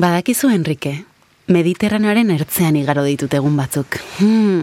Badakizu, 0.00 0.48
Enrique, 0.48 1.04
Mediterraneoaren 1.52 2.30
ertzean 2.32 2.76
igaro 2.78 3.02
ditut 3.04 3.34
egun 3.36 3.58
batzuk. 3.58 3.98
Hmm, 4.16 4.62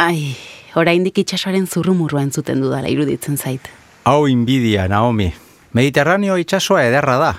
ai, 0.00 0.32
oraindik 0.80 1.18
itxasoaren 1.20 1.66
zurrumurrua 1.68 2.22
entzuten 2.24 2.62
dudala 2.64 2.88
iruditzen 2.88 3.36
zait. 3.36 3.68
Hau 4.08 4.24
inbidia, 4.30 4.86
Naomi. 4.88 5.26
Mediterraneo 5.76 6.38
itsasoa 6.40 6.86
ederra 6.88 7.18
da, 7.20 7.30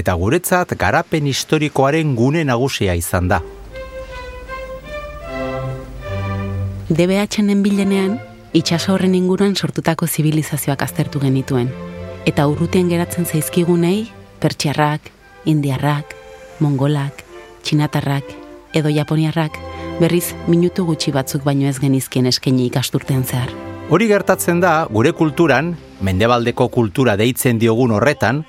eta 0.00 0.14
guretzat 0.16 0.72
garapen 0.80 1.28
historikoaren 1.28 2.14
gune 2.16 2.46
nagusia 2.48 2.96
izan 2.96 3.28
da. 3.34 3.42
DBH-nen 6.88 7.60
bilenean, 7.66 8.16
itxaso 8.56 8.94
horren 8.94 9.18
inguruan 9.18 9.52
sortutako 9.60 10.08
zibilizazioak 10.08 10.88
aztertu 10.88 11.20
genituen. 11.20 11.68
Eta 12.24 12.48
urrutien 12.48 12.88
geratzen 12.88 13.28
zaizkigunei, 13.28 14.08
pertsiarrak, 14.40 15.12
indiarrak, 15.44 16.17
mongolak, 16.60 17.24
txinatarrak, 17.62 18.24
edo 18.74 18.90
japoniarrak, 18.92 19.58
berriz 20.00 20.34
minutu 20.46 20.84
gutxi 20.86 21.12
batzuk 21.12 21.44
baino 21.44 21.68
ez 21.68 21.78
genizkien 21.80 22.26
eskaini 22.26 22.68
ikasturtean 22.68 23.24
zehar. 23.24 23.50
Hori 23.88 24.08
gertatzen 24.10 24.60
da, 24.60 24.82
gure 24.92 25.14
kulturan, 25.16 25.72
mendebaldeko 26.04 26.68
kultura 26.68 27.16
deitzen 27.16 27.58
diogun 27.58 27.94
horretan, 27.96 28.44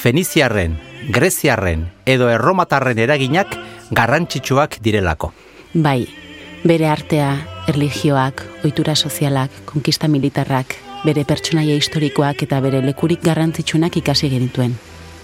Feniziarren, 0.00 0.78
Greziarren 1.12 1.84
edo 2.08 2.30
Erromatarren 2.32 2.98
eraginak 2.98 3.52
garrantzitsuak 3.92 4.78
direlako. 4.80 5.32
Bai, 5.74 6.08
bere 6.64 6.88
artea, 6.88 7.34
erligioak, 7.68 8.42
ohitura 8.64 8.96
sozialak, 8.96 9.52
konkista 9.68 10.08
militarrak, 10.08 10.74
bere 11.04 11.24
pertsonaia 11.28 11.76
historikoak 11.76 12.42
eta 12.48 12.60
bere 12.64 12.80
lekurik 12.84 13.22
garrantzitsunak 13.24 14.00
ikasi 14.00 14.32
genituen. 14.32 14.74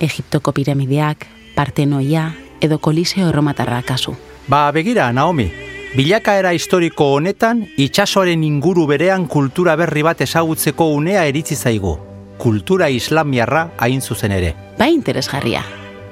Egiptoko 0.00 0.52
piramideak, 0.52 1.26
partenoia 1.56 2.34
edo 2.60 2.78
koliseo 2.78 3.28
erromatarra 3.28 3.82
kasu. 3.82 4.14
Ba, 4.46 4.70
begira, 4.70 5.08
Naomi, 5.12 5.50
bilakaera 5.96 6.52
historiko 6.54 7.14
honetan 7.16 7.64
itsasoaren 7.76 8.44
inguru 8.44 8.86
berean 8.86 9.26
kultura 9.26 9.74
berri 9.80 10.04
bat 10.06 10.20
ezagutzeko 10.20 10.90
unea 10.94 11.24
eritzi 11.26 11.56
zaigu. 11.56 11.96
Kultura 12.38 12.90
islamiarra 12.92 13.70
hain 13.78 14.02
zuzen 14.02 14.36
ere. 14.36 14.54
Bai 14.78 14.92
interesgarria. 14.92 15.64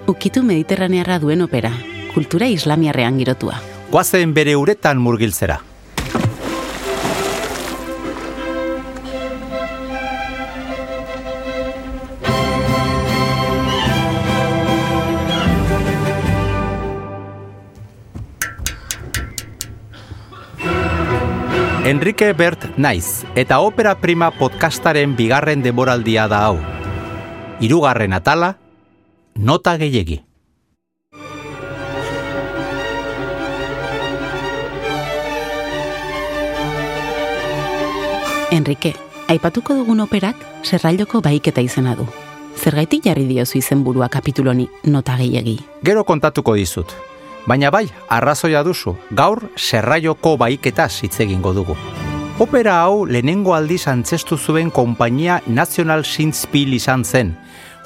Ukitu 0.08 0.42
mediterranearra 0.42 1.20
duen 1.20 1.44
opera, 1.44 1.70
kultura 2.14 2.48
islamiarrean 2.48 3.20
girotua. 3.20 3.60
Guazen 3.92 4.34
bere 4.34 4.56
uretan 4.56 4.98
murgiltzera. 4.98 5.60
Enrique 21.84 22.32
Bert 22.32 22.78
Naiz 22.78 23.26
eta 23.36 23.58
Opera 23.60 24.00
Prima 24.00 24.30
podcastaren 24.30 25.16
bigarren 25.18 25.60
demoraldia 25.60 26.24
da 26.32 26.38
hau. 26.46 26.56
Hirugarren 27.60 28.16
atala, 28.16 28.56
nota 29.36 29.76
gehiegi. 29.76 30.22
Enrique, 38.50 38.94
aipatuko 39.28 39.76
dugun 39.76 40.00
operak 40.00 40.40
zerrailoko 40.64 41.20
baiketa 41.20 41.60
izena 41.60 41.98
du. 42.00 42.08
Zergaitik 42.56 43.04
jarri 43.04 43.28
diozu 43.28 43.58
izenburua 43.60 44.08
kapituloni 44.08 44.70
nota 44.88 45.18
gehiegi. 45.20 45.58
Gero 45.84 46.08
kontatuko 46.08 46.56
dizut. 46.56 46.96
Baina 47.46 47.68
bai, 47.70 47.90
arrazoia 48.08 48.62
duzu, 48.64 48.94
gaur 49.12 49.42
serraioko 49.56 50.38
baiketaz 50.40 51.02
hitz 51.04 51.18
egingo 51.20 51.52
dugu. 51.52 51.76
Opera 52.40 52.78
hau 52.82 53.04
lehenengo 53.06 53.52
aldiz 53.54 53.84
antzestu 53.86 54.38
zuen 54.38 54.70
konpainia 54.72 55.42
National 55.46 56.04
Sinspiel 56.04 56.72
izan 56.74 57.04
zen, 57.04 57.36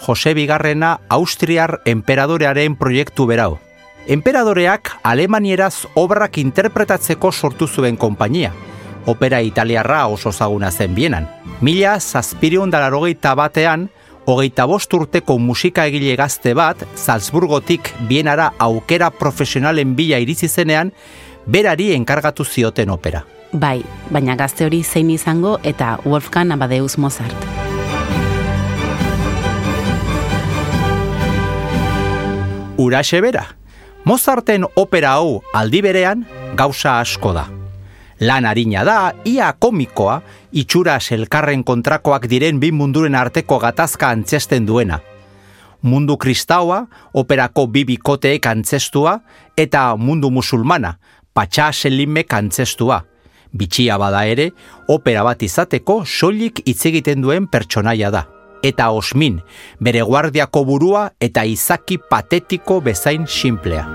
Jose 0.06 0.32
Bigarrena 0.34 1.00
Austriar 1.08 1.80
Emperadorearen 1.84 2.76
proiektu 2.76 3.26
berau. 3.26 3.58
Emperadoreak 4.06 4.94
Alemanieraz 5.02 5.84
obrak 5.94 6.38
interpretatzeko 6.38 7.32
sortu 7.32 7.66
zuen 7.66 7.96
konpainia. 7.96 8.54
Opera 9.06 9.42
italiarra 9.42 10.06
oso 10.06 10.32
zaguna 10.32 10.70
zen 10.70 10.94
bienan. 10.94 11.26
Mila 11.60 11.98
zazpirion 11.98 12.70
dalarogeita 12.70 13.34
batean, 13.34 13.88
hogeita 14.28 14.66
bost 14.68 14.92
urteko 14.92 15.38
musika 15.40 15.86
egile 15.88 16.14
gazte 16.20 16.52
bat, 16.54 16.82
Salzburgotik 16.94 17.88
bienara 18.08 18.50
aukera 18.58 19.08
profesionalen 19.10 19.94
bila 19.96 20.20
iritsi 20.20 20.48
zenean, 20.48 20.92
berari 21.46 21.94
enkargatu 21.96 22.44
zioten 22.44 22.90
opera. 22.92 23.24
Bai, 23.52 23.80
baina 24.12 24.36
gazte 24.36 24.66
hori 24.66 24.82
zein 24.84 25.08
izango 25.10 25.56
eta 25.64 25.96
Wolfgang 26.04 26.52
Amadeus 26.52 26.98
Mozart. 26.98 27.46
Uraxe 32.78 33.22
bera, 33.24 33.46
Mozarten 34.04 34.64
opera 34.76 35.16
hau 35.18 35.40
aldi 35.52 35.80
berean 35.82 36.26
gauza 36.56 37.00
asko 37.00 37.32
da. 37.32 37.48
Lan 38.20 38.48
harina 38.50 38.82
da, 38.82 39.12
ia 39.24 39.52
komikoa, 39.54 40.18
itxura 40.58 40.96
selkarren 40.98 41.62
kontrakoak 41.62 42.26
diren 42.30 42.58
bi 42.58 42.72
munduren 42.74 43.14
arteko 43.14 43.60
gatazka 43.62 44.10
antzesten 44.10 44.66
duena. 44.66 44.98
Mundu 45.86 46.16
kristaua, 46.18 46.80
operako 47.14 47.68
bi 47.70 47.84
bikoteek 47.86 48.46
antzestua, 48.50 49.20
eta 49.54 49.92
mundu 49.96 50.32
musulmana, 50.34 50.96
patxa 51.32 51.70
selimek 51.72 52.34
antzestua. 52.34 53.04
Bitxia 53.54 53.94
bada 54.02 54.24
ere, 54.26 54.50
opera 54.90 55.22
bat 55.24 55.42
izateko 55.46 56.02
soilik 56.04 56.58
hitz 56.66 56.82
egiten 56.90 57.22
duen 57.22 57.46
pertsonaia 57.46 58.10
da. 58.10 58.24
Eta 58.66 58.90
osmin, 58.90 59.38
bere 59.78 60.02
guardiako 60.02 60.64
burua 60.66 61.04
eta 61.22 61.46
izaki 61.46 62.00
patetiko 62.10 62.80
bezain 62.82 63.30
simplea. 63.30 63.86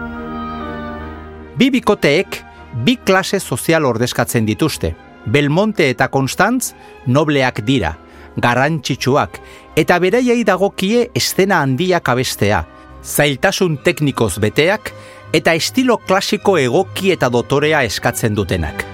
Bi 1.60 1.68
bikoteek, 1.70 2.40
bi 2.74 2.98
klase 2.98 3.40
sozial 3.40 3.86
ordezkatzen 3.86 4.46
dituzte. 4.46 4.96
Belmonte 5.26 5.90
eta 5.90 6.10
Konstantz 6.12 6.74
nobleak 7.08 7.62
dira, 7.64 7.96
garrantzitsuak, 8.38 9.40
eta 9.76 10.00
beraiei 10.00 10.44
dagokie 10.44 11.10
estena 11.16 11.62
handiak 11.64 12.10
abestea, 12.10 12.66
zailtasun 13.04 13.78
teknikoz 13.84 14.38
beteak, 14.44 14.92
eta 15.34 15.54
estilo 15.54 15.98
klasiko 15.98 16.58
egoki 16.58 17.14
eta 17.14 17.30
dotorea 17.30 17.84
eskatzen 17.84 18.36
dutenak. 18.36 18.86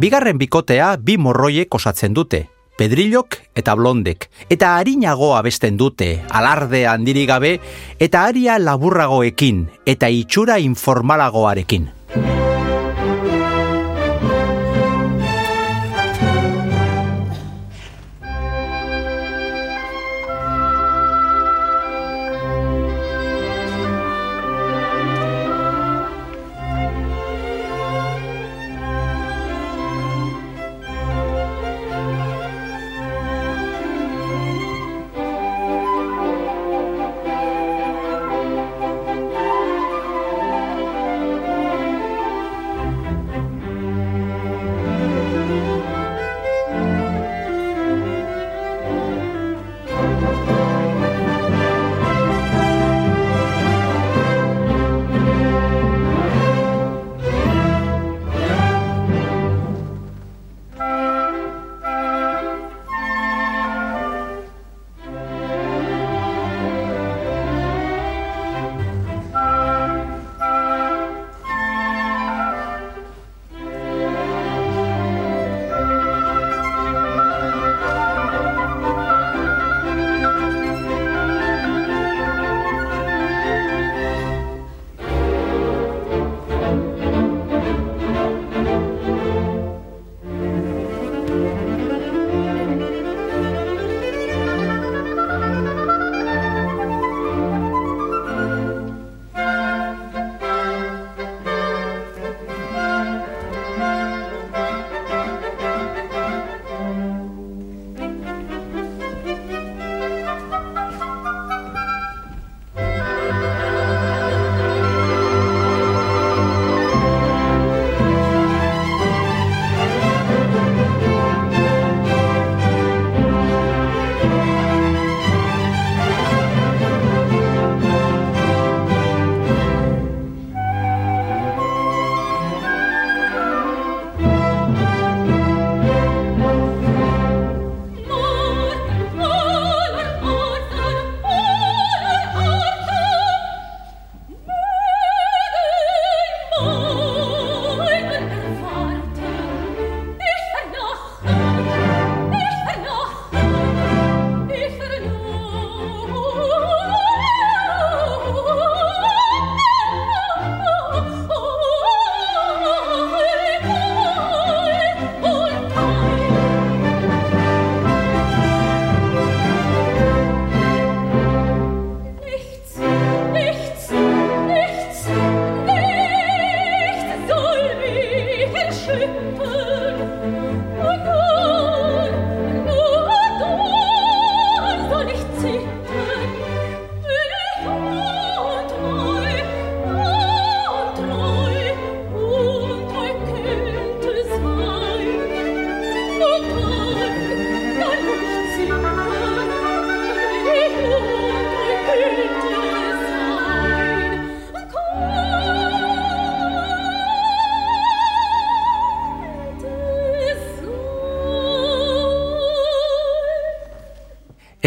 Bigarren 0.00 0.38
bikotea 0.38 0.96
bi 0.98 1.16
morroiek 1.16 1.74
osatzen 1.74 2.14
dute, 2.14 2.48
pedrilok 2.76 3.38
eta 3.54 3.76
blondek, 3.78 4.28
eta 4.50 4.74
harinago 4.76 5.34
abesten 5.36 5.78
dute, 5.78 6.24
alarde 6.30 6.84
handiri 6.90 7.24
gabe, 7.30 7.58
eta 8.02 8.24
aria 8.26 8.58
laburragoekin, 8.58 9.68
eta 9.86 10.10
itxura 10.10 10.58
informalagoarekin. 10.58 12.03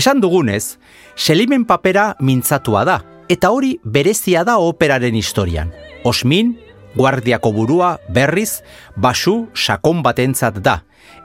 Esan 0.08 0.22
dugunez, 0.22 0.80
Selimen 1.20 1.66
papera 1.68 2.14
mintzatua 2.24 2.86
da, 2.88 2.94
eta 3.28 3.50
hori 3.52 3.74
berezia 3.84 4.46
da 4.48 4.54
operaren 4.64 5.18
historian. 5.20 5.74
Osmin, 6.08 6.54
guardiako 6.96 7.52
burua, 7.52 7.90
berriz, 8.16 8.62
basu, 8.96 9.50
sakon 9.52 10.00
batentzat 10.06 10.62
da. 10.64 10.78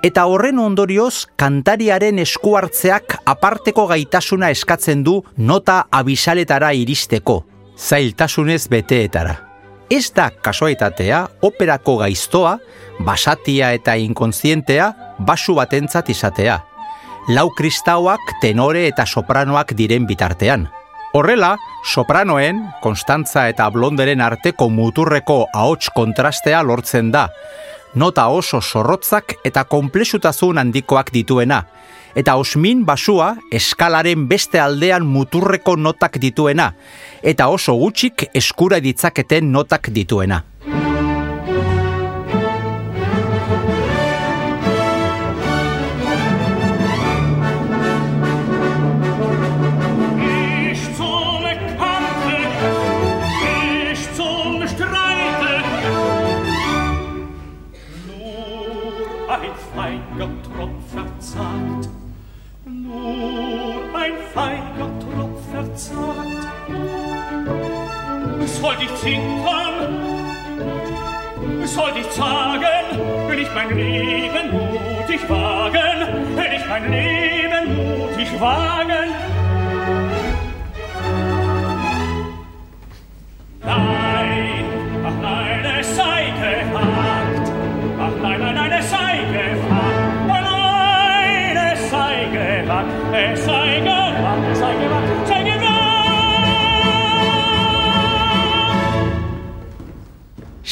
Eta 0.03 0.25
horren 0.27 0.59
ondorioz, 0.59 1.29
kantariaren 1.39 2.19
eskuartzeak 2.25 3.21
aparteko 3.23 3.87
gaitasuna 3.93 4.51
eskatzen 4.51 5.07
du 5.07 5.21
nota 5.37 5.85
abisaletara 6.01 6.73
iristeko, 6.75 7.45
zailtasunez 7.79 8.67
beteetara. 8.67 9.37
Ez 9.95 10.09
da 10.11 10.27
kasuaitatea, 10.43 11.23
operako 11.47 12.01
gaiztoa, 12.03 12.59
basatia 12.99 13.71
eta 13.79 13.95
inkontzientea, 13.95 14.91
basu 15.23 15.55
batentzat 15.55 16.11
izatea. 16.11 16.59
Lau 17.31 17.53
kristauak, 17.55 18.19
tenore 18.43 18.89
eta 18.89 19.05
sopranoak 19.07 19.77
diren 19.79 20.09
bitartean. 20.09 20.65
Horrela, 21.15 21.53
sopranoen, 21.87 22.65
Konstantza 22.83 23.45
eta 23.47 23.69
Blonderen 23.71 24.21
arteko 24.21 24.67
muturreko 24.67 25.45
ahots 25.55 25.93
kontrastea 25.95 26.65
lortzen 26.67 27.13
da. 27.15 27.29
Nota 27.95 28.27
oso 28.27 28.59
zorrotzak 28.61 29.37
eta 29.47 29.63
konplexutasun 29.71 30.59
handikoak 30.59 31.13
dituena. 31.15 31.63
Eta 32.19 32.35
osmin 32.35 32.83
basua 32.85 33.37
eskalaren 33.55 34.27
beste 34.27 34.59
aldean 34.59 35.07
muturreko 35.07 35.77
notak 35.77 36.19
dituena. 36.19 36.73
Eta 37.23 37.47
oso 37.55 37.79
gutxik 37.79 38.33
eskura 38.35 38.83
ditzaketen 38.83 39.53
notak 39.53 39.93
dituena. 39.95 40.43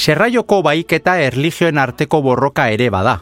Serraioko 0.01 0.63
baiketa 0.65 1.19
erligioen 1.21 1.79
arteko 1.79 2.23
borroka 2.25 2.71
ere 2.73 2.89
bada. 2.91 3.19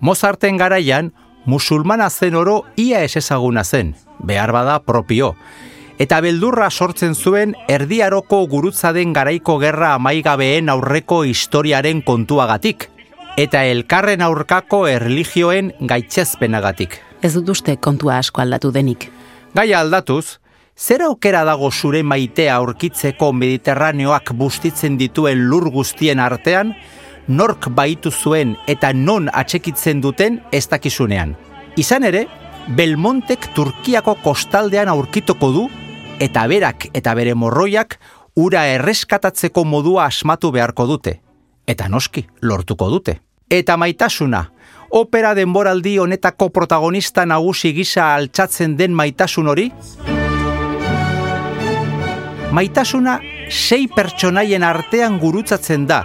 Mozarten 0.00 0.58
garaian, 0.60 1.12
musulmana 1.46 2.10
zen 2.10 2.34
oro 2.36 2.64
ia 2.76 3.00
ez 3.02 3.16
ezaguna 3.16 3.64
zen, 3.64 3.94
behar 4.18 4.52
bada 4.52 4.80
propio. 4.84 5.34
Eta 5.98 6.20
beldurra 6.20 6.68
sortzen 6.70 7.14
zuen 7.14 7.54
erdiaroko 7.68 8.42
gurutza 8.50 8.92
den 8.92 9.12
garaiko 9.16 9.56
gerra 9.62 9.94
amaigabeen 9.94 10.68
aurreko 10.68 11.22
historiaren 11.24 12.02
kontuagatik. 12.02 12.90
Eta 13.36 13.64
elkarren 13.64 14.20
aurkako 14.20 14.86
erligioen 14.88 15.72
gaitxezpenagatik. 15.80 17.00
Ez 17.22 17.34
dut 17.34 17.48
uste 17.54 17.76
kontua 17.76 18.18
asko 18.18 18.42
aldatu 18.42 18.72
denik. 18.74 19.10
Gaia 19.54 19.80
aldatuz, 19.80 20.38
Zer 20.72 21.02
aukera 21.04 21.44
dago 21.44 21.68
zure 21.70 22.00
maitea 22.02 22.54
aurkitzeko 22.56 23.28
mediterraneoak 23.36 24.32
bustitzen 24.34 24.96
dituen 24.98 25.44
lur 25.50 25.68
guztien 25.70 26.18
artean, 26.18 26.72
nork 27.28 27.68
baitu 27.76 28.10
zuen 28.10 28.56
eta 28.66 28.92
non 28.92 29.28
atxekitzen 29.32 30.00
duten 30.00 30.40
ez 30.50 30.64
dakizunean. 30.68 31.36
Izan 31.76 32.08
ere, 32.08 32.26
Belmontek 32.76 33.50
Turkiako 33.54 34.16
kostaldean 34.24 34.88
aurkituko 34.88 35.52
du, 35.52 35.68
eta 36.20 36.46
berak 36.48 36.88
eta 36.94 37.14
bere 37.14 37.34
morroiak 37.34 37.98
ura 38.36 38.64
erreskatatzeko 38.72 39.64
modua 39.64 40.06
asmatu 40.06 40.50
beharko 40.52 40.86
dute. 40.86 41.20
Eta 41.66 41.88
noski, 41.88 42.24
lortuko 42.40 42.88
dute. 42.90 43.18
Eta 43.50 43.76
maitasuna, 43.76 44.46
opera 44.92 45.34
denboraldi 45.34 45.96
honetako 45.98 46.50
protagonista 46.52 47.24
nagusi 47.26 47.72
gisa 47.72 48.12
altxatzen 48.14 48.76
den 48.76 48.92
maitasun 48.92 49.48
hori, 49.48 49.70
maitasuna 52.52 53.16
sei 53.48 53.86
pertsonaien 53.88 54.62
artean 54.62 55.16
gurutzatzen 55.22 55.86
da, 55.88 56.02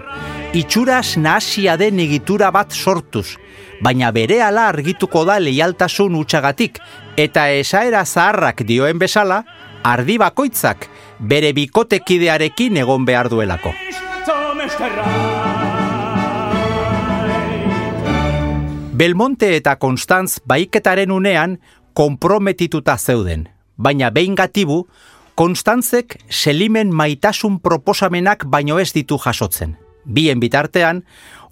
itxuraz 0.56 1.18
nahasia 1.20 1.76
den 1.78 2.00
egitura 2.00 2.52
bat 2.56 2.72
sortuz, 2.72 3.36
baina 3.84 4.14
bere 4.16 4.40
ala 4.46 4.70
argituko 4.72 5.26
da 5.28 5.36
leialtasun 5.44 6.16
utxagatik, 6.16 6.80
eta 7.20 7.50
esaera 7.52 8.06
zaharrak 8.06 8.64
dioen 8.64 9.04
bezala, 9.04 9.44
ardi 9.84 10.16
bakoitzak 10.18 10.88
bere 11.20 11.52
bikotekidearekin 11.60 12.80
egon 12.86 13.04
behar 13.06 13.28
duelako. 13.36 13.76
Belmonte 18.98 19.52
eta 19.54 19.76
Konstantz 19.78 20.40
baiketaren 20.50 21.12
unean 21.14 21.60
konprometituta 21.94 22.96
zeuden, 22.98 23.44
baina 23.78 24.10
behin 24.10 24.34
gatibu, 24.34 24.88
Konstantzek 25.38 26.16
selimen 26.34 26.90
maitasun 26.90 27.60
proposamenak 27.62 28.48
baino 28.50 28.80
ez 28.82 28.90
ditu 28.96 29.20
jasotzen. 29.22 29.76
Bien 30.04 30.40
bitartean, 30.42 31.04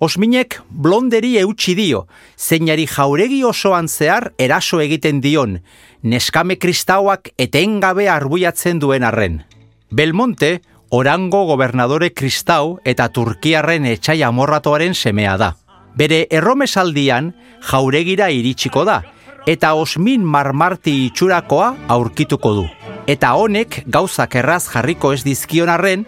osminek 0.02 0.56
blonderi 0.72 1.36
eutxi 1.44 1.76
dio, 1.78 2.08
zeinari 2.36 2.88
jauregi 2.90 3.44
osoan 3.46 3.86
zehar 3.88 4.32
eraso 4.40 4.80
egiten 4.82 5.20
dion, 5.22 5.60
neskame 6.02 6.58
kristauak 6.58 7.30
etengabe 7.38 8.08
arbuiatzen 8.10 8.82
duen 8.82 9.06
arren. 9.06 9.44
Belmonte, 9.92 10.64
orango 10.90 11.44
gobernadore 11.52 12.10
kristau 12.10 12.80
eta 12.86 13.12
turkiarren 13.14 13.86
etxai 13.86 14.24
amorratoaren 14.24 14.98
semea 14.98 15.38
da. 15.38 15.52
Bere 15.96 16.26
erromesaldian 16.30 17.34
jauregira 17.72 18.30
iritsiko 18.30 18.84
da, 18.86 19.02
eta 19.48 19.74
osmin 19.80 20.24
marmarti 20.24 21.06
itxurakoa 21.06 21.76
aurkituko 21.96 22.54
du 22.58 22.66
eta 23.08 23.36
honek 23.38 23.84
gauzak 23.86 24.36
erraz 24.42 24.66
jarriko 24.72 25.14
ez 25.14 25.22
dizkion 25.26 25.70
arren, 25.70 26.06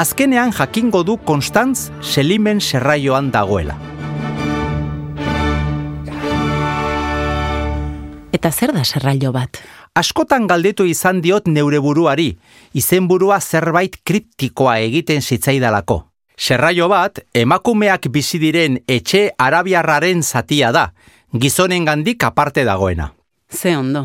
azkenean 0.00 0.52
jakingo 0.56 1.02
du 1.04 1.18
Konstantz 1.24 1.90
Selimen 2.00 2.60
serraioan 2.60 3.30
dagoela. 3.30 3.76
Eta 8.32 8.52
zer 8.52 8.72
da 8.72 8.84
serraio 8.84 9.32
bat? 9.32 9.60
Askotan 9.98 10.46
galdetu 10.46 10.86
izan 10.86 11.20
diot 11.24 11.48
neure 11.48 11.80
buruari, 11.82 12.30
izenburua 12.72 13.40
zerbait 13.40 13.98
kriptikoa 14.04 14.78
egiten 14.84 15.22
zitzaidalako. 15.22 16.07
Serraio 16.38 16.86
bat, 16.88 17.18
emakumeak 17.34 18.06
bizi 18.14 18.38
diren 18.38 18.78
etxe 18.86 19.24
arabiarraren 19.42 20.22
zatia 20.22 20.70
da, 20.72 20.92
gizonen 21.34 21.84
gandik 21.84 22.22
aparte 22.22 22.62
dagoena. 22.64 23.10
Ze 23.50 23.74
ondo, 23.76 24.04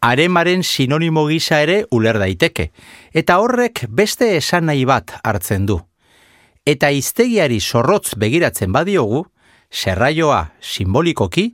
aremaren 0.00 0.64
sinonimo 0.64 1.26
gisa 1.28 1.60
ere 1.60 1.82
uler 1.92 2.16
daiteke, 2.18 2.70
eta 3.12 3.36
horrek 3.42 3.84
beste 3.88 4.30
esan 4.38 4.70
nahi 4.70 4.86
bat 4.88 5.12
hartzen 5.22 5.68
du. 5.68 5.78
Eta 6.64 6.88
iztegiari 6.88 7.60
zorrotz 7.60 8.16
begiratzen 8.16 8.72
badiogu, 8.72 9.26
serraioa 9.70 10.54
simbolikoki, 10.60 11.50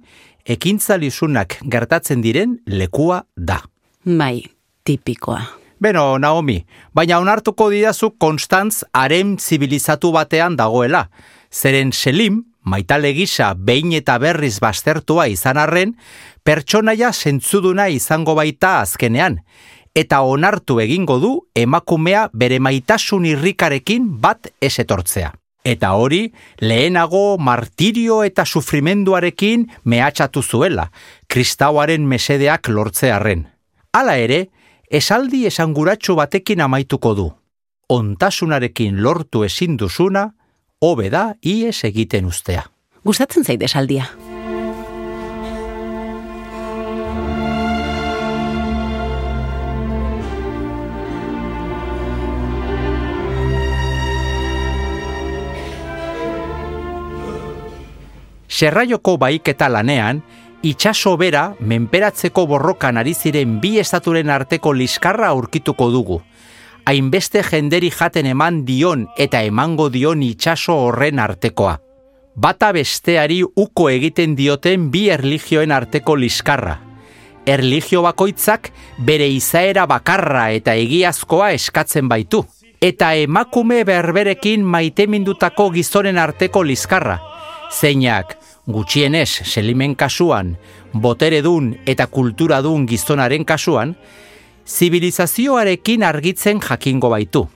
ekintzalizunak 0.47 1.59
gertatzen 1.67 2.23
diren 2.23 2.61
lekua 2.67 3.25
da. 3.35 3.65
Bai, 4.07 4.45
tipikoa. 4.87 5.60
Beno, 5.81 6.19
Naomi, 6.21 6.59
baina 6.93 7.17
onartuko 7.23 7.71
didazu 7.73 8.11
Konstantz 8.21 8.83
harem 8.93 9.39
zibilizatu 9.41 10.11
batean 10.13 10.59
dagoela. 10.59 11.07
Zeren 11.49 11.95
Selim, 11.97 12.43
maitale 12.69 13.15
gisa 13.17 13.55
behin 13.57 13.95
eta 13.97 14.19
berriz 14.21 14.59
baztertua 14.61 15.25
izan 15.33 15.57
arren, 15.57 15.95
pertsonaia 16.45 17.15
zentzuduna 17.17 17.89
izango 17.89 18.35
baita 18.37 18.75
azkenean, 18.83 19.41
eta 19.97 20.21
onartu 20.21 20.83
egingo 20.85 21.17
du 21.19 21.33
emakumea 21.57 22.29
bere 22.35 22.61
maitasun 22.61 23.25
irrikarekin 23.33 24.13
bat 24.21 24.53
esetortzea. 24.61 25.33
Eta 25.65 25.95
hori, 25.97 26.27
lehenago 26.61 27.39
martirio 27.41 28.21
eta 28.25 28.45
sufrimenduarekin 28.45 29.65
mehatxatu 29.85 30.45
zuela, 30.45 30.91
kristauaren 31.27 32.05
mesedeak 32.05 32.69
lortzearen. 32.69 33.47
Hala 33.97 34.21
ere, 34.21 34.45
esaldi 34.91 35.47
esanguratsu 35.47 36.17
batekin 36.19 36.61
amaituko 36.61 37.15
du. 37.15 37.29
Ontasunarekin 37.89 39.03
lortu 39.03 39.45
ezin 39.47 39.79
duzuna, 39.79 40.31
hobe 40.83 41.11
da 41.11 41.35
ies 41.43 41.85
egiten 41.87 42.27
ustea. 42.27 42.67
Gustatzen 43.07 43.45
zait 43.45 43.63
esaldia. 43.63 44.11
Serraioko 58.61 59.17
baiketa 59.17 59.71
lanean, 59.73 60.21
itxaso 60.63 61.17
bera 61.17 61.55
menperatzeko 61.61 62.47
borrokan 62.47 62.99
ari 63.01 63.15
ziren 63.15 63.61
bi 63.61 63.79
estaturen 63.81 64.31
arteko 64.31 64.73
liskarra 64.73 65.31
aurkituko 65.33 65.91
dugu. 65.91 66.21
Hainbeste 66.85 67.43
jenderi 67.45 67.91
jaten 67.91 68.27
eman 68.27 68.65
dion 68.67 69.07
eta 69.17 69.43
emango 69.43 69.89
dion 69.91 70.23
itxaso 70.23 70.77
horren 70.87 71.19
artekoa. 71.19 71.79
Bata 72.35 72.71
besteari 72.73 73.43
uko 73.43 73.89
egiten 73.91 74.37
dioten 74.37 74.91
bi 74.91 75.09
erligioen 75.11 75.73
arteko 75.73 76.17
liskarra. 76.17 76.79
Erligio 77.47 78.03
bakoitzak 78.05 78.71
bere 78.99 79.29
izaera 79.29 79.87
bakarra 79.87 80.51
eta 80.53 80.75
egiazkoa 80.77 81.51
eskatzen 81.57 82.09
baitu. 82.09 82.45
Eta 82.81 83.15
emakume 83.15 83.83
berberekin 83.85 84.65
maitemindutako 84.65 85.71
gizonen 85.75 86.19
arteko 86.19 86.63
liskarra. 86.65 87.19
Zeinak, 87.71 88.40
gutxienez 88.67 89.29
selimen 89.45 89.95
kasuan, 89.95 90.57
boteredun 90.93 91.75
eta 91.87 92.07
kulturadun 92.07 92.87
gizonaren 92.87 93.45
kasuan, 93.45 93.97
zibilizazioarekin 94.67 96.03
argitzen 96.05 96.61
jakingo 96.61 97.11
baitu. 97.11 97.47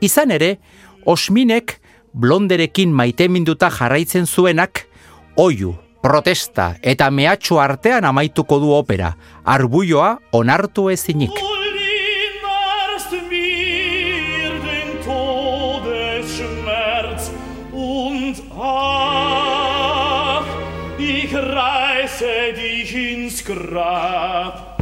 Izan 0.00 0.30
ere, 0.30 0.58
osminek 1.06 1.78
blonderekin 2.14 2.92
maiteminduta 2.92 3.70
jarraitzen 3.70 4.26
zuenak, 4.26 4.86
oiu, 5.36 5.74
protesta 6.04 6.74
eta 6.82 7.10
mehatxo 7.10 7.58
artean 7.60 8.04
amaituko 8.04 8.60
du 8.60 8.72
opera, 8.76 9.14
arbuioa 9.44 10.18
onartu 10.32 10.90
ezinik. 10.92 11.42
Und 18.54 18.83
Grab. 23.44 24.80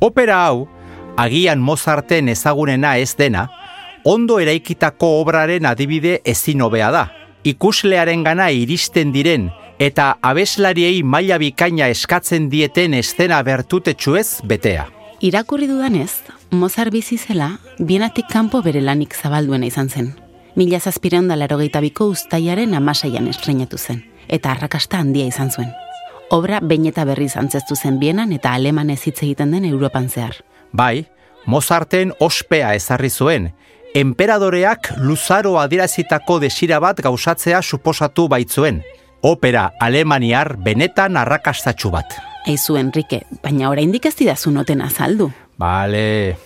Opera 0.00 0.46
hau, 0.46 0.66
agian 1.16 1.60
Mozarten 1.62 2.28
ezagunena 2.32 2.96
ez 2.98 3.14
dena, 3.14 3.44
ondo 4.04 4.40
eraikitako 4.42 5.20
obraren 5.20 5.66
adibide 5.68 6.20
ezin 6.24 6.62
hobea 6.64 6.90
da. 6.90 7.04
Ikuslearen 7.46 8.24
gana 8.26 8.50
iristen 8.50 9.12
diren 9.14 9.50
eta 9.80 10.16
abeslariei 10.26 11.02
maila 11.02 11.38
bikaina 11.40 11.86
eskatzen 11.88 12.48
dieten 12.50 12.96
eszena 12.98 13.40
bertutetsuez 13.46 14.40
betea. 14.44 14.88
Irakurri 15.20 15.68
dudanez, 15.68 16.10
Mozart 16.50 16.90
bizi 16.90 17.16
zela, 17.16 17.52
bienatik 17.78 18.26
kanpo 18.32 18.62
bere 18.62 18.80
lanik 18.82 19.14
zabalduena 19.14 19.68
izan 19.70 19.88
zen. 19.88 20.10
Mila 20.56 20.80
zazpireon 20.80 21.28
da 21.30 21.36
larogeita 21.38 21.80
biko 21.80 22.08
ustaiaren 22.10 22.74
amasaian 22.74 23.28
estrenatu 23.30 23.78
zen, 23.78 24.02
eta 24.26 24.50
arrakasta 24.50 24.98
handia 24.98 25.28
izan 25.30 25.54
zuen. 25.54 25.70
Obra 26.30 26.60
behin 26.62 26.86
eta 26.86 27.04
berriz 27.04 27.34
antzestu 27.36 27.74
zen 27.74 27.98
bienan 27.98 28.32
eta 28.32 28.52
alemanez 28.54 29.00
hitz 29.06 29.22
egiten 29.22 29.50
den 29.50 29.64
Europan 29.64 30.08
zehar. 30.08 30.36
Bai, 30.72 31.06
Mozarten 31.46 32.12
ospea 32.20 32.74
ezarri 32.76 33.10
zuen, 33.10 33.50
enperadoreak 33.96 34.92
luzaro 35.00 35.56
adierazitako 35.58 36.38
desira 36.44 36.78
bat 36.80 37.00
gauzatzea 37.02 37.62
suposatu 37.62 38.28
baitzuen. 38.28 38.82
Opera 39.22 39.70
alemaniar 39.80 40.54
benetan 40.64 41.16
arrakastatxu 41.16 41.90
bat. 41.90 42.14
Eizu 42.48 42.76
Enrique, 42.80 43.22
baina 43.42 43.68
oraindik 43.68 44.06
ez 44.06 44.14
didazu 44.16 44.52
noten 44.52 44.80
azaldu. 44.80 45.30
Bale. 45.58 46.36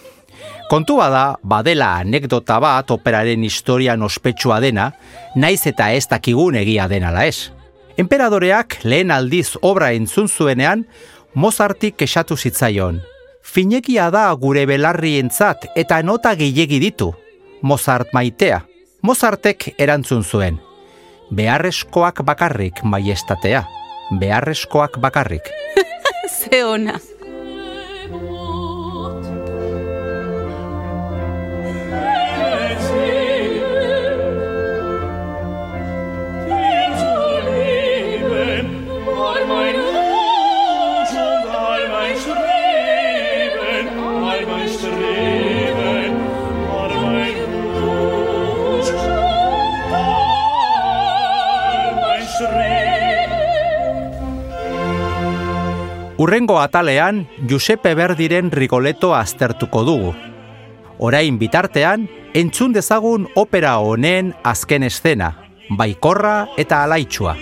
Kontua 0.71 1.11
da, 1.13 1.25
badela 1.43 1.93
anekdota 2.01 2.57
bat 2.63 2.91
operaren 2.91 3.45
historian 3.45 4.03
ospetsua 4.03 4.59
dena, 4.65 4.89
naiz 5.37 5.67
eta 5.71 5.93
ez 5.93 6.07
dakigun 6.11 6.57
egia 6.59 6.89
dena 6.89 7.13
la 7.15 7.27
ez. 7.29 7.53
Enperadoreak 7.97 8.81
lehen 8.83 9.11
aldiz 9.15 9.55
obra 9.63 9.93
entzun 9.95 10.29
zuenean, 10.29 10.87
Mozartik 11.35 12.03
esatu 12.03 12.37
zitzaion. 12.37 13.01
Finekia 13.43 14.07
da 14.15 14.29
gure 14.39 14.63
belarrientzat 14.71 15.67
eta 15.75 15.99
nota 16.03 16.35
gehiegi 16.39 16.79
ditu. 16.79 17.11
Mozart 17.63 18.15
maitea. 18.15 18.61
Mozartek 19.03 19.73
erantzun 19.79 20.23
zuen. 20.23 20.61
Beharrezkoak 21.35 22.23
bakarrik, 22.23 22.85
maiestatea. 22.85 23.65
Beharrezkoak 24.21 25.01
bakarrik. 25.03 25.51
Ze 26.39 26.65
ona. 26.65 27.01
Urrengo 56.25 56.59
atalean, 56.59 57.29
Giuseppe 57.47 57.93
Verdiren 57.95 58.51
Rigoletto 58.51 59.11
aztertuko 59.13 59.83
dugu. 59.85 60.13
Orain 60.97 61.37
bitartean, 61.37 62.07
entzun 62.33 62.73
dezagun 62.73 63.27
opera 63.37 63.75
honen 63.85 64.31
azken 64.41 64.89
eszena, 64.89 65.29
baikorra 65.69 66.47
eta 66.57 66.81
alaitsua. 66.87 67.37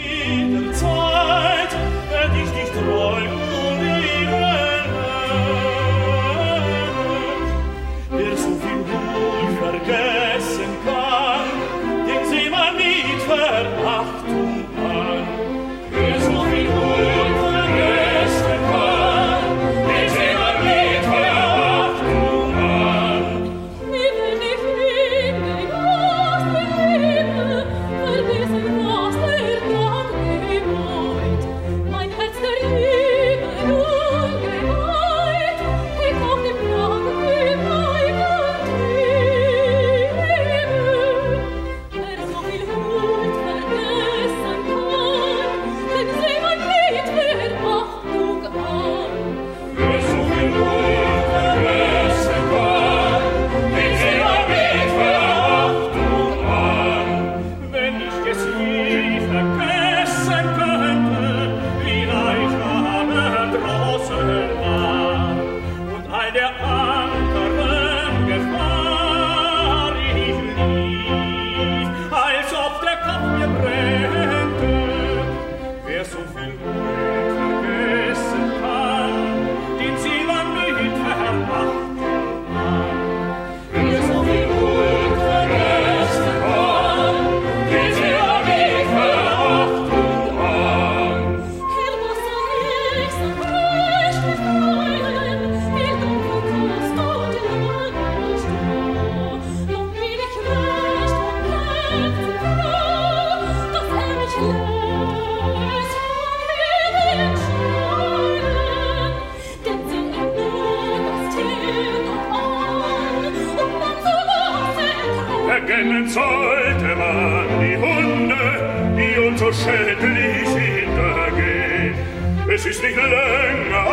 Es 122.64 122.68
ist 122.68 122.82
nicht 122.84 122.94
länger 122.94 123.84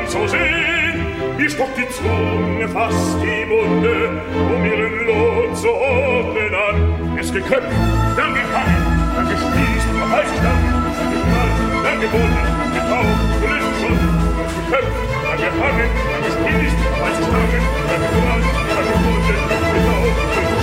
anzusehen, 0.00 1.36
mir 1.36 1.50
stockt 1.50 1.76
die 1.76 1.86
Zunge 1.90 2.66
fast 2.70 3.20
die 3.20 3.44
Munde, 3.44 4.22
um 4.32 4.64
ihren 4.64 5.06
Lohn 5.06 5.54
zu 5.54 5.68
ordnen 5.68 6.54
an. 6.54 7.18
Es 7.20 7.30
geköpft, 7.30 7.68
dann 8.16 8.32
gefangen, 8.32 9.12
dann 9.14 9.28
gespießt, 9.28 9.88
auf 10.00 10.24
Stamm, 10.40 10.62
dann 10.96 11.10
geknallt, 11.12 11.56
dann 11.84 12.00
gebunden, 12.00 12.48
getaucht, 12.72 13.42
gelöst 13.42 13.76
schon, 13.84 13.98
es 14.40 14.54
geköpft, 14.56 14.96
dann 15.28 15.38
gefangen, 15.44 15.90
dann 16.08 16.22
gespießt, 16.24 16.80
auf 17.04 17.12
Stamm, 17.28 17.50
dann 17.92 18.00
geknallt, 18.00 18.46
dann 18.72 18.86
gebunden, 18.88 19.36
getaucht, 19.76 20.53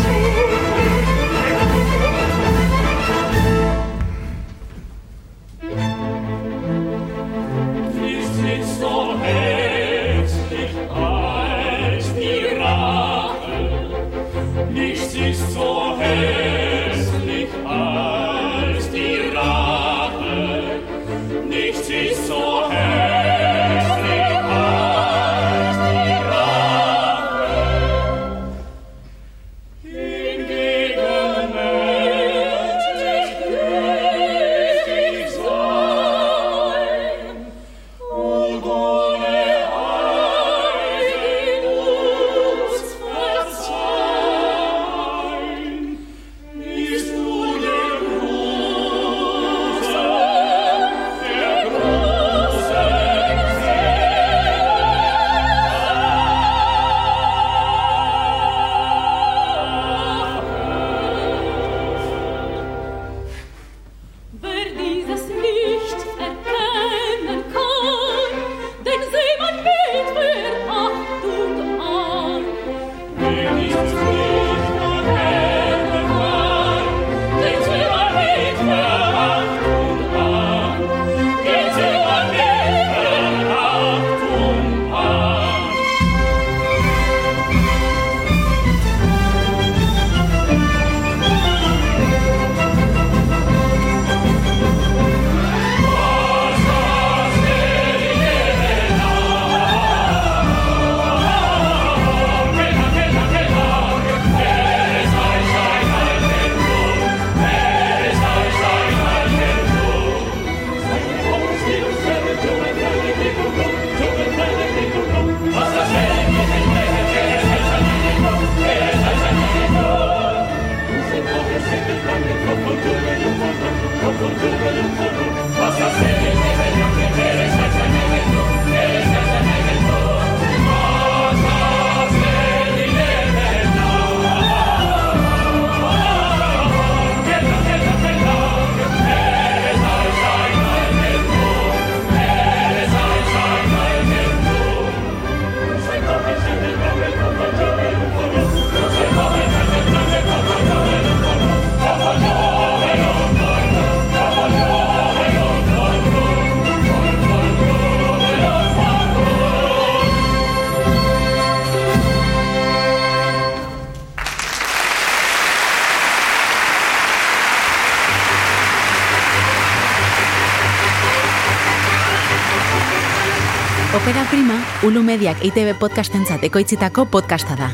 Prima, 174.91 174.99
Ulu 174.99 175.07
Mediak 175.07 175.39
ITB 175.45 175.79
podcastentzat 175.79 176.43
ekoitzitako 176.43 177.05
podcasta 177.07 177.55
da. 177.55 177.69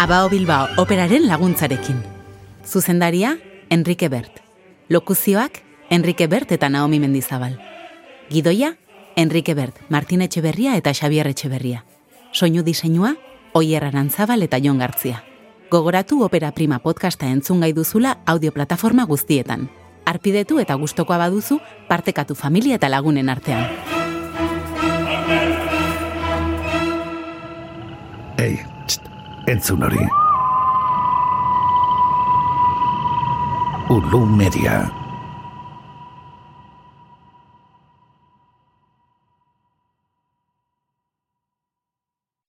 Abao 0.00 0.30
Bilbao 0.30 0.70
operaren 0.80 1.26
laguntzarekin. 1.28 1.98
Zuzendaria, 2.64 3.36
Enrique 3.68 4.08
Bert. 4.08 4.40
Lokuzioak, 4.88 5.60
Enrique 5.90 6.26
Bert 6.28 6.50
eta 6.52 6.70
Naomi 6.70 6.98
Mendizabal. 6.98 7.58
Gidoia, 8.30 8.78
Enrique 9.16 9.52
Bert, 9.52 9.76
Martin 9.90 10.22
Etxeberria 10.22 10.78
eta 10.78 10.94
Xabier 10.94 11.26
Etxeberria. 11.26 11.84
Soinu 12.32 12.62
diseinua, 12.62 13.16
Oier 13.52 13.84
Arantzabal 13.84 14.42
eta 14.42 14.56
Jon 14.56 14.78
Gartzia. 14.78 15.24
Gogoratu 15.70 16.22
Opera 16.24 16.52
Prima 16.52 16.78
podcasta 16.78 17.28
entzun 17.28 17.60
gai 17.60 17.74
duzula 17.74 18.22
audioplataforma 18.24 19.04
guztietan. 19.04 19.68
Arpidetu 20.06 20.58
eta 20.58 20.74
gustokoa 20.74 21.18
baduzu, 21.18 21.60
partekatu 21.88 22.34
familia 22.34 22.80
eta 22.80 22.88
lagunen 22.88 23.28
artean. 23.28 24.01
Ei, 28.42 28.58
txt, 28.86 29.02
entzun 29.46 29.82
hori. 29.86 30.06
Ulu 33.88 34.26
Media. 34.26 35.01